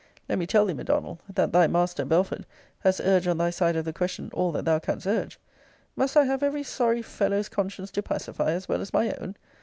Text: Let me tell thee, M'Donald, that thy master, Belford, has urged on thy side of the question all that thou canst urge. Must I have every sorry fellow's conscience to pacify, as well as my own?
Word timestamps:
Let 0.27 0.39
me 0.39 0.47
tell 0.47 0.65
thee, 0.65 0.73
M'Donald, 0.73 1.19
that 1.29 1.51
thy 1.53 1.67
master, 1.67 2.05
Belford, 2.05 2.47
has 2.79 2.99
urged 2.99 3.27
on 3.27 3.37
thy 3.37 3.51
side 3.51 3.75
of 3.75 3.85
the 3.85 3.93
question 3.93 4.31
all 4.33 4.51
that 4.53 4.65
thou 4.65 4.79
canst 4.79 5.05
urge. 5.05 5.37
Must 5.95 6.17
I 6.17 6.23
have 6.25 6.41
every 6.41 6.63
sorry 6.63 7.03
fellow's 7.03 7.49
conscience 7.49 7.91
to 7.91 8.01
pacify, 8.01 8.49
as 8.53 8.67
well 8.67 8.81
as 8.81 8.93
my 8.93 9.11
own? 9.19 9.35